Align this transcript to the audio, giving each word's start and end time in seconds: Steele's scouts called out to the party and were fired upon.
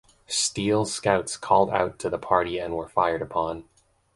Steele's 0.25 0.91
scouts 0.91 1.37
called 1.37 1.69
out 1.69 1.99
to 1.99 2.09
the 2.09 2.17
party 2.17 2.57
and 2.57 2.75
were 2.75 2.89
fired 2.89 3.21
upon. 3.21 3.65